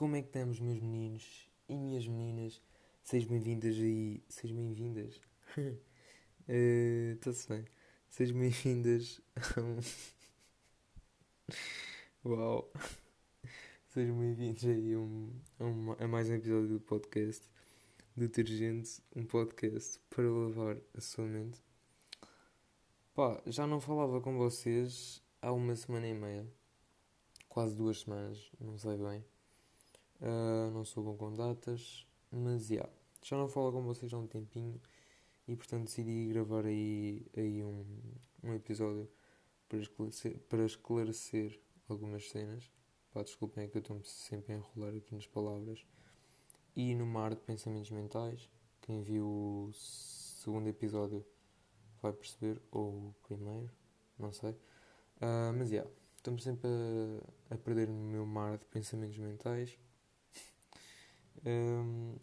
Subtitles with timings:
[0.00, 2.62] Como é que estamos, meus meninos e minhas meninas?
[3.02, 4.24] Sejam bem-vindas aí.
[4.30, 5.20] Sejam bem-vindas.
[6.48, 7.66] Está-se bem.
[8.08, 9.78] Sejam bem-vindas a um.
[12.24, 12.72] Uau!
[13.88, 17.46] Sejam bem-vindos aí a, um, a, um, a mais um episódio do podcast
[18.16, 21.60] Detergente, um podcast para lavar a sua mente.
[23.14, 26.50] Pá, já não falava com vocês há uma semana e meia,
[27.50, 29.22] quase duas semanas, não sei bem.
[30.20, 32.74] Uh, não sou bom com datas, mas já.
[32.74, 34.80] Yeah, já não falo com vocês há um tempinho
[35.48, 37.84] e portanto decidi gravar aí, aí um,
[38.42, 39.08] um episódio
[39.68, 42.70] para esclarecer, para esclarecer algumas cenas.
[43.12, 45.84] Pá, desculpem, é que eu estou-me sempre a enrolar aqui nas palavras.
[46.76, 48.48] E no mar de pensamentos mentais,
[48.82, 51.24] quem viu o segundo episódio
[52.00, 53.70] vai perceber, ou o primeiro,
[54.18, 54.52] não sei.
[54.52, 56.68] Uh, mas já, yeah, estou-me sempre
[57.50, 59.76] a, a perder no meu mar de pensamentos mentais
[61.46, 62.16] um,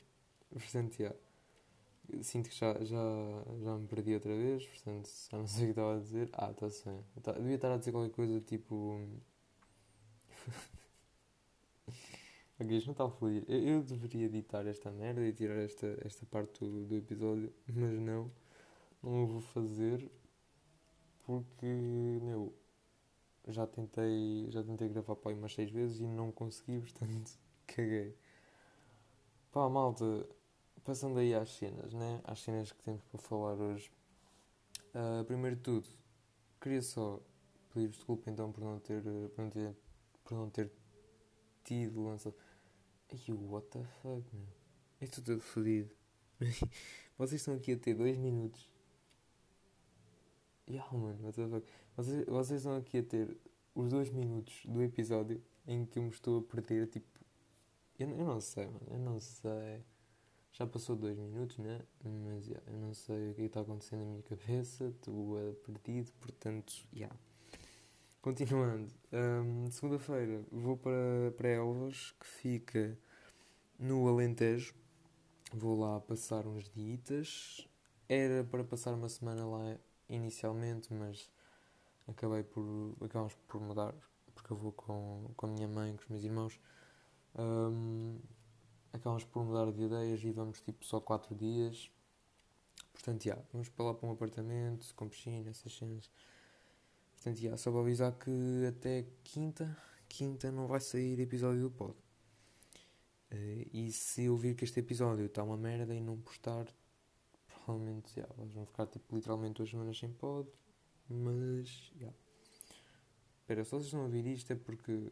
[0.52, 1.18] portanto, yeah.
[2.22, 2.98] sinto que já, já,
[3.64, 6.30] já me perdi outra vez, portanto, já não sei o que estava a dizer.
[6.34, 7.04] Ah, está-se bem.
[7.22, 9.00] Tá, devia estar a dizer qualquer coisa tipo.
[12.60, 13.44] ok, isto não está a fluir.
[13.48, 18.00] Eu, eu, deveria editar esta merda e tirar esta, esta parte do, do episódio, mas
[18.00, 18.32] não.
[19.04, 20.10] Não o vou fazer
[21.28, 22.54] porque, meu,
[23.50, 27.32] já tentei, já tentei gravar para aí umas 6 vezes e não consegui, portanto,
[27.68, 28.16] caguei.
[29.52, 30.28] Pá, malta,
[30.84, 32.22] passando aí às cenas, né?
[32.24, 33.92] Às cenas que temos para falar hoje.
[34.94, 35.88] Uh, primeiro de tudo,
[36.62, 37.22] queria só
[37.74, 39.04] pedir desculpa então por não ter,
[39.36, 39.76] por não ter,
[40.24, 40.72] por não ter
[41.64, 42.36] tido lançado.
[43.12, 44.48] Ai, what the fuck, meu?
[45.00, 45.90] Estou todo fodido.
[47.18, 48.70] Vocês estão aqui a ter dois minutos.
[50.70, 51.68] Yeah, mano, what the fuck?
[51.96, 53.38] Vocês, vocês estão aqui a ter
[53.74, 57.08] os dois minutos do episódio em que eu me estou a perder, tipo,
[58.00, 58.88] eu, eu não sei, mano.
[58.90, 59.84] Eu não sei.
[60.52, 61.82] Já passou dois minutos, né?
[62.04, 64.86] Mas yeah, eu não sei o que está acontecendo na minha cabeça.
[64.86, 67.16] Estou perdido, portanto, yeah.
[68.22, 68.92] Continuando.
[69.14, 72.98] Um, Segunda-feira vou para, para Elvas, que fica
[73.78, 74.74] no Alentejo.
[75.54, 77.68] Vou lá passar uns dias.
[78.10, 79.78] Era para passar uma semana lá
[80.10, 81.30] inicialmente, mas
[82.08, 82.96] acabei por.
[83.02, 83.94] acabamos por mudar,
[84.34, 86.60] porque eu vou com, com a minha mãe, com os meus irmãos
[87.38, 88.20] um,
[88.92, 91.92] acabamos por mudar de ideias e vamos tipo só 4 dias.
[92.94, 96.10] Portanto, já, vamos para lá para um apartamento com piscina, essas cenas.
[97.14, 99.78] Portanto, já, só para avisar que até quinta,
[100.10, 101.96] quinta não vai sair episódio do pod.
[103.32, 106.66] Uh, e se eu vir que este episódio está uma merda e não postar,
[107.48, 110.50] provavelmente, já, eles vão ficar tipo literalmente duas semanas sem pod.
[111.10, 112.12] Mas, já.
[113.42, 115.12] Espera, só vocês a ouvir isto é porque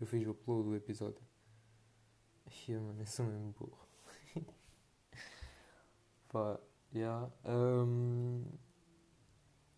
[0.00, 1.22] eu fiz o upload do episódio.
[2.46, 3.86] Ai, mano, eu sou mesmo burro.
[6.28, 6.60] Pá,
[6.92, 6.98] já.
[6.98, 8.44] Yeah, um...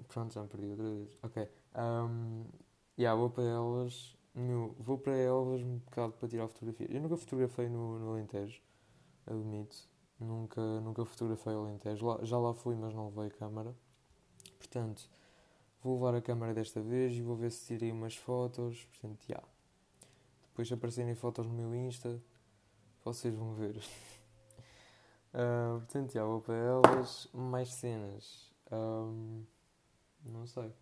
[0.09, 1.19] Pronto, já me perdi outra vez.
[1.23, 1.49] Ok.
[1.77, 2.45] Um...
[2.99, 4.17] Yeah, vou para elas.
[4.35, 6.87] Meu, vou para elas um bocado para tirar fotografia.
[6.91, 8.61] Eu nunca fotografei no, no Alentejo,
[9.27, 9.89] admito.
[10.19, 12.07] Nunca, nunca fotografei o Alentejo.
[12.07, 13.75] Lá, já lá fui, mas não levei câmera.
[14.59, 15.09] Portanto,
[15.83, 18.85] vou levar a câmera desta vez e vou ver se tirei umas fotos.
[18.87, 19.37] Portanto, já.
[19.37, 19.58] Yeah
[20.59, 22.21] depois aparecerem fotos no meu Insta,
[23.05, 23.77] vocês vão ver.
[25.33, 27.29] uh, portanto, já vou para elas.
[27.33, 28.53] Mais cenas.
[28.73, 29.45] Um,
[30.25, 30.73] não sei.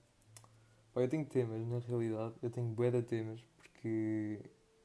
[0.95, 2.37] Eu tenho temas, na realidade.
[2.43, 4.41] Eu tenho bué de temas, porque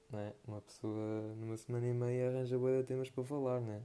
[0.09, 0.33] não é?
[0.45, 3.81] uma pessoa numa semana e meia arranja bué de temas para falar, não é?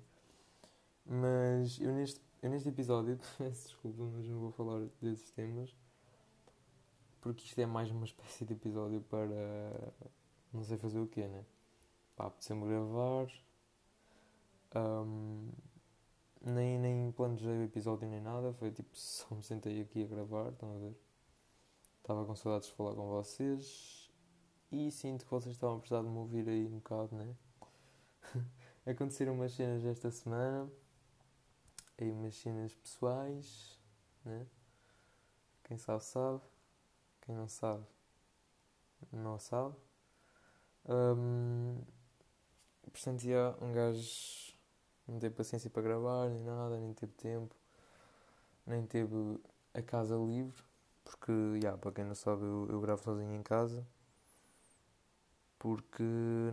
[1.04, 5.72] Mas eu neste, eu neste episódio, peço desculpa, mas não vou falar desses temas.
[7.20, 9.94] Porque isto é mais uma espécie de episódio para
[10.56, 11.44] não sei fazer o quê, né?
[12.16, 13.28] Pá, apeteceu-me gravar.
[14.74, 15.50] Um,
[16.40, 20.50] nem, nem planejei o episódio nem nada, foi tipo, só me sentei aqui a gravar,
[20.50, 20.96] estão a ver?
[21.98, 24.10] Estava com saudades de falar com vocês
[24.70, 27.34] e sinto que vocês estavam a precisar de me ouvir aí um bocado, né?
[28.86, 30.70] Aconteceram umas cenas esta semana,
[31.98, 33.78] aí umas cenas pessoais,
[34.24, 34.46] né?
[35.64, 36.40] Quem sabe, sabe.
[37.22, 37.84] Quem não sabe,
[39.10, 39.74] não sabe.
[40.88, 41.80] Um,
[42.92, 44.54] portanto, yeah, um gajo
[45.06, 47.54] não teve paciência para gravar, nem nada, nem teve tempo,
[48.66, 49.40] nem teve
[49.74, 50.62] a casa livre,
[51.04, 53.86] porque, yeah, para quem não sabe, eu, eu gravo sozinho em casa,
[55.58, 56.02] porque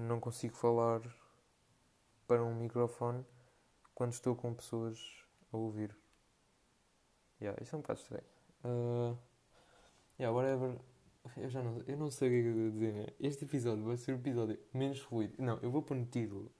[0.02, 1.02] não consigo falar
[2.28, 3.26] para um microfone
[3.94, 5.00] quando estou com pessoas
[5.52, 5.96] a ouvir.
[7.42, 8.24] Yeah, isso é um bocado estranho.
[8.64, 9.18] Uh,
[10.20, 10.78] yeah, whatever.
[11.38, 13.08] Eu já não, eu não sei o que é que eu estou a dizer, né?
[13.20, 15.42] Este episódio vai ser o episódio menos fluido.
[15.42, 16.52] Não, eu vou pôr no título.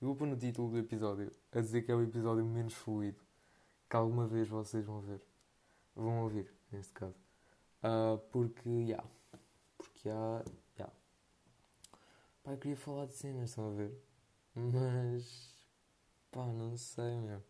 [0.00, 3.22] Eu vou pôr no título do episódio a dizer que é o episódio menos fluido
[3.88, 5.22] que alguma vez vocês vão ver.
[5.94, 7.16] Vão ouvir, neste caso.
[7.82, 8.86] Uh, porque, já.
[8.86, 9.10] Yeah,
[9.78, 10.44] porque há.
[10.76, 10.94] Yeah.
[12.42, 13.92] Pá, eu queria falar de cenas, estão a ver?
[14.54, 15.54] Mas.
[16.32, 17.42] Pá, não sei, meu.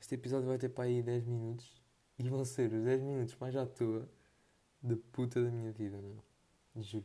[0.00, 1.82] Este episódio vai ter para aí 10 minutos.
[2.18, 4.08] E vão ser os 10 minutos mais à toa
[4.82, 6.22] de puta da minha vida, meu.
[6.82, 7.04] Juro.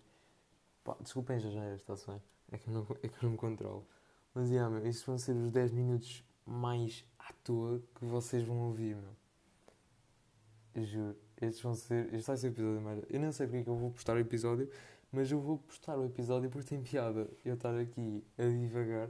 [0.83, 2.21] Pá, desculpem já já está-se bem.
[2.51, 3.85] É que, eu não, é que eu não controlo.
[4.33, 8.57] Mas, yeah, meu, estes vão ser os 10 minutos mais à toa que vocês vão
[8.69, 10.85] ouvir, meu.
[10.85, 11.17] Juro.
[11.41, 12.13] Estes vão ser.
[12.13, 13.03] Este vai ser o episódio mais.
[13.09, 14.69] Eu não sei porque é que eu vou postar o episódio,
[15.11, 19.09] mas eu vou postar o episódio porque tem piada eu estar aqui a divagar.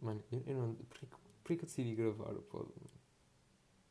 [0.00, 0.74] Mano, eu, eu não.
[0.74, 2.74] Porquê, porquê que eu decidi gravar o?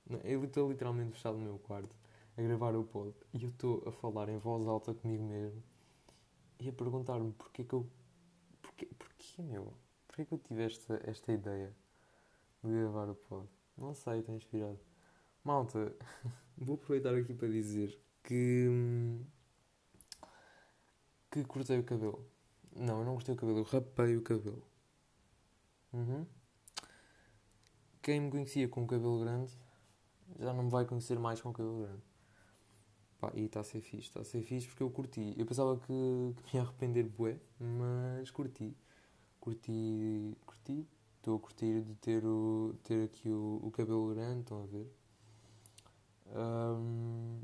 [0.07, 1.95] Não, eu estou literalmente fechado no meu quarto
[2.39, 5.61] a gravar o pod e eu estou a falar em voz alta comigo mesmo
[6.57, 7.85] e a perguntar-me porquê que eu.
[8.61, 9.73] Porquê, porquê meu?
[10.07, 11.75] Porquê que eu tive esta, esta ideia
[12.63, 13.45] de gravar o pod?
[13.77, 14.79] Não sei, estou inspirado.
[15.43, 15.93] Malta,
[16.57, 19.19] vou aproveitar aqui para dizer que.
[21.29, 22.25] que cortei o cabelo.
[22.73, 24.63] Não, eu não cortei o cabelo, eu rapei o cabelo.
[25.91, 26.25] Uhum.
[28.01, 29.51] Quem me conhecia com o cabelo grande
[30.39, 32.08] já não me vai conhecer mais com o cabelo grande.
[33.19, 35.35] Pá, e está a ser fixe, está a ser fixe porque eu curti.
[35.37, 38.75] Eu pensava que, que me ia arrepender bué, mas curti.
[39.41, 40.87] Curti, curti.
[41.17, 44.89] Estou a curtir de ter, o, ter aqui o, o cabelo grande, estão a ver?
[46.27, 47.41] Um,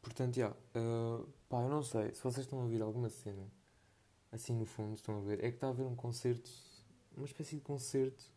[0.00, 0.42] portanto, já.
[0.42, 2.14] Yeah, uh, pá, eu não sei.
[2.14, 3.50] Se vocês estão a ouvir alguma cena,
[4.30, 6.48] assim no fundo, estão a ver, é que está a haver um concerto,
[7.16, 8.30] uma espécie de concerto,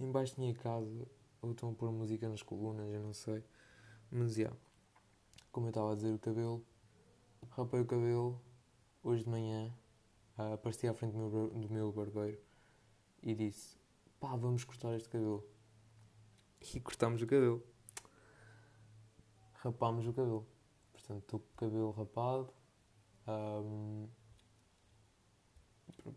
[0.00, 1.06] embaixo da minha casa,
[1.40, 3.44] ou estão a pôr música nas colunas, eu não sei.
[4.10, 4.42] Mas, já.
[4.42, 4.56] Yeah,
[5.54, 6.66] como eu estava a dizer, o cabelo,
[7.50, 8.40] rapei o cabelo,
[9.02, 9.72] hoje de manhã,
[10.36, 12.38] uh, apareci à frente do meu, do meu barbeiro
[13.22, 13.78] e disse:
[14.18, 15.42] pá, vamos cortar este cabelo.
[16.74, 17.62] E cortámos o cabelo
[19.64, 20.46] rapámos o cabelo.
[20.92, 22.52] Portanto, estou com o cabelo rapado.
[23.26, 24.08] Um,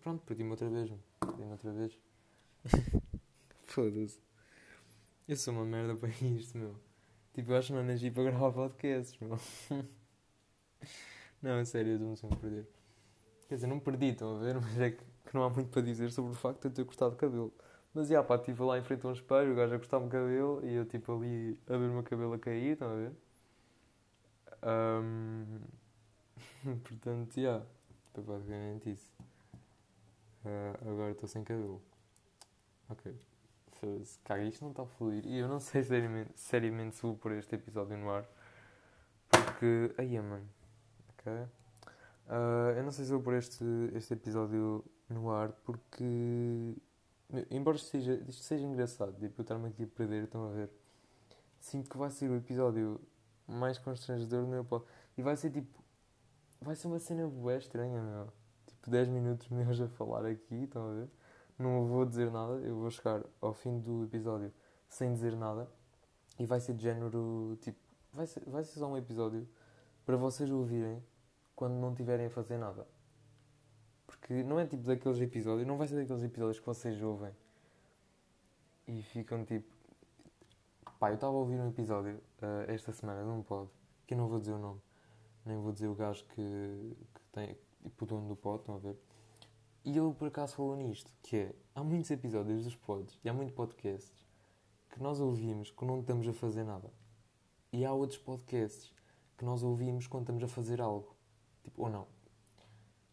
[0.01, 0.92] pronto, perdi-me outra vez.
[1.19, 1.98] Perdi-me outra vez.
[3.63, 4.19] Foda-se.
[5.28, 6.75] Eu sou uma merda para isto, meu.
[7.38, 9.38] Tipo, eu acho não nasci para gravar podcasts, meu.
[11.39, 12.68] não, é sério, eu estou-me a perder.
[13.48, 14.56] Quer dizer, não perdi, estão a ver?
[14.60, 16.86] Mas é que, que, não há muito para dizer sobre o facto de eu ter
[16.86, 17.54] cortado o cabelo.
[17.94, 20.10] Mas, já, pá, estive lá em frente a um espelho, o gajo a cortar-me o
[20.10, 23.12] cabelo e eu, tipo, ali a ver o meu cabelo a cair, estão a ver?
[24.63, 25.60] Um,
[26.84, 27.42] portanto, já.
[27.42, 27.66] Yeah,
[28.16, 29.13] foi basicamente isso.
[30.44, 31.84] Uh, agora estou sem cabelo.
[32.89, 33.13] Ok.
[34.03, 35.25] Se caga, isto não está a fluir.
[35.25, 38.25] E eu não sei seriamente, seriamente se vou pôr este episódio no ar.
[39.29, 39.94] Porque.
[39.97, 40.47] Aí, mano.
[41.09, 41.31] Ok.
[41.33, 43.63] Uh, eu não sei se vou pôr este,
[43.94, 46.75] este episódio no ar porque.
[47.51, 50.69] Embora isto seja, isto seja engraçado, tipo, eu estar-me aqui a perder, estão a ver.
[51.59, 53.01] Sinto que vai ser o episódio
[53.45, 54.83] mais constrangedor do meu pó.
[55.18, 55.83] E vai ser tipo.
[56.62, 58.27] Vai ser uma cena bué estranha, meu.
[58.65, 61.09] Tipo, 10 minutos meus a falar aqui, estão a ver?
[61.57, 64.54] Não vou dizer nada, eu vou chegar ao fim do episódio
[64.88, 65.69] sem dizer nada.
[66.39, 67.57] E vai ser de género.
[67.62, 67.80] Tipo.
[68.13, 69.48] Vai ser, vai ser só um episódio
[70.05, 71.03] para vocês ouvirem
[71.55, 72.88] quando não tiverem a fazer nada.
[74.05, 77.32] Porque não é tipo daqueles episódios, não vai ser daqueles episódios que vocês ouvem
[78.88, 79.67] e ficam tipo,
[81.00, 83.70] Pá, eu estava a ouvir um episódio uh, esta semana um pod,
[84.08, 84.82] que eu não vou dizer o nome,
[85.46, 86.41] nem vou dizer o gajo que,
[87.13, 88.98] que tem, tipo, o dono do pod, estão a ver?
[89.88, 93.34] E ele por acaso falou nisto, que é, há muitos episódios dos pods e há
[93.34, 94.27] muitos podcasts
[94.89, 96.91] que nós ouvimos quando não estamos a fazer nada.
[97.72, 98.91] E há outros podcasts
[99.38, 101.15] que nós ouvimos quando estamos a fazer algo.
[101.63, 102.06] Tipo, ou não.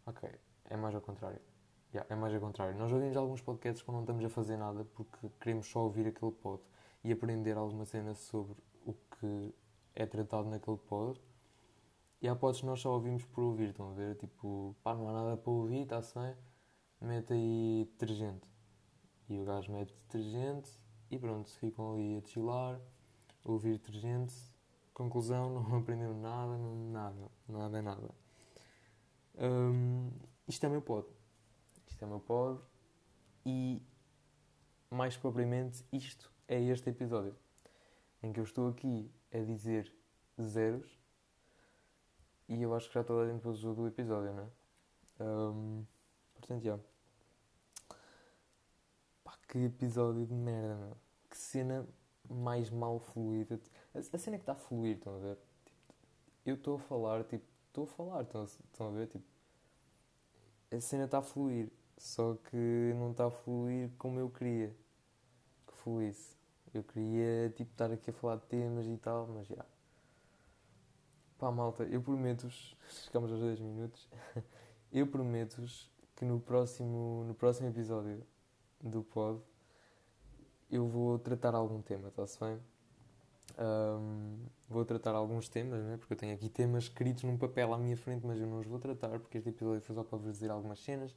[0.05, 0.29] Ok,
[0.65, 1.41] é mais ao contrário.
[1.93, 2.77] Yeah, é mais ao contrário.
[2.77, 6.33] Nós ouvimos alguns podcasts quando não estamos a fazer nada porque queremos só ouvir aquele
[6.33, 6.61] pod
[7.05, 9.55] e aprender alguma cena sobre o que
[9.95, 11.21] é tratado naquele pod.
[12.21, 14.17] E há pods que nós só ouvimos por ouvir, estão a ver?
[14.17, 16.35] Tipo, pá, não há nada para ouvir, está-se bem,
[17.01, 18.49] mete aí detergente.
[19.29, 20.71] E o gajo mete detergente
[21.11, 22.21] e pronto, ficam ali a
[23.45, 24.35] a ouvir detergente.
[24.93, 28.15] Conclusão, não aprendeu nada, nada, nada, nada.
[29.37, 30.11] Um,
[30.47, 31.07] isto é meu pod.
[31.87, 32.61] Isto é meu pod.
[33.45, 33.83] E,
[34.91, 37.37] mais propriamente, isto é este episódio
[38.23, 39.93] em que eu estou aqui a dizer
[40.41, 40.99] zeros
[42.49, 43.43] e eu acho que já toda a gente
[43.75, 45.25] do episódio, não é?
[45.25, 45.87] Um,
[46.47, 46.79] portanto, já.
[49.25, 50.97] Pá, que episódio de merda, meu.
[51.31, 51.87] Que cena
[52.29, 53.59] mais mal fluida.
[53.95, 55.39] A, a cena que está a fluir, estão a ver?
[55.65, 55.79] Tipo,
[56.45, 59.07] eu estou a falar, tipo, estou a falar, estão, estão a ver?
[59.09, 59.25] Tipo,
[60.71, 64.75] a cena está a fluir, só que não está a fluir como eu queria
[65.67, 66.37] que fluísse.
[66.73, 69.65] Eu queria, tipo, estar aqui a falar de temas e tal, mas já.
[71.39, 74.09] Pá, malta, eu prometo-vos, chegamos aos 10 minutos,
[74.93, 78.23] eu prometo-vos que no próximo, no próximo episódio
[78.83, 79.41] do pod
[80.71, 82.59] eu vou tratar algum tema, está-se bem?
[83.59, 85.97] Um, vou tratar alguns temas, né?
[85.97, 88.67] porque eu tenho aqui temas escritos num papel à minha frente, mas eu não os
[88.67, 91.15] vou tratar porque este episódio foi só para vos dizer algumas cenas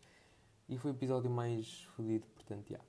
[0.69, 2.75] e foi o episódio mais fodido, portanto, já.
[2.75, 2.85] Yeah.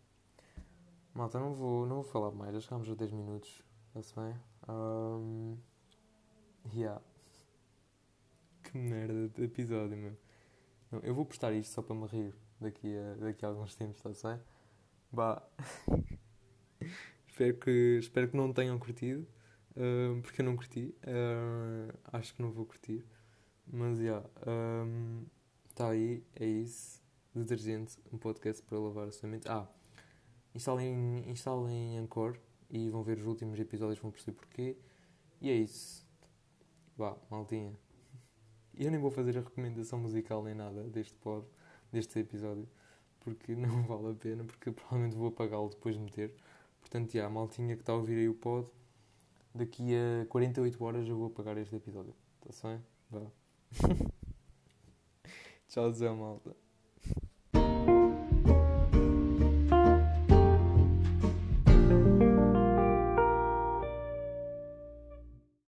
[1.15, 4.35] Malta, não vou, não vou falar mais, já chegámos a 10 minutos, está-se bem?
[4.69, 5.57] Um,
[6.75, 7.01] yeah.
[8.63, 10.28] Que merda de episódio, meu.
[11.03, 14.27] Eu vou postar isto só para me rir daqui a, daqui a alguns tempos, está-se
[14.27, 14.41] bem?
[15.13, 15.43] Bah.
[17.29, 19.27] espero, que, espero que não tenham curtido,
[19.77, 20.95] uh, porque eu não curti.
[21.05, 23.05] Uh, acho que não vou curtir.
[23.67, 24.05] Mas, já.
[24.05, 25.27] Yeah, um,
[25.69, 27.03] está aí, é isso.
[27.35, 29.47] Detergente, um podcast para lavar a sua mente.
[29.47, 29.69] Ah,
[30.55, 32.37] instalem, instalem Anchor
[32.71, 34.77] e vão ver os últimos episódios, vão perceber porquê.
[35.41, 36.05] E é isso.
[36.97, 37.79] Vá, maltinha.
[38.79, 41.45] Eu nem vou fazer a recomendação musical nem nada deste pod,
[41.91, 42.69] deste episódio,
[43.21, 46.33] porque não vale a pena, porque provavelmente vou apagá-lo depois de meter.
[46.81, 48.69] Portanto, já, a maltinha que está a ouvir aí o pod,
[49.53, 52.15] daqui a 48 horas eu vou apagar este episódio.
[52.49, 52.81] Está bem?
[53.11, 53.27] Vá.
[55.69, 56.68] Tchau, Zé, malta.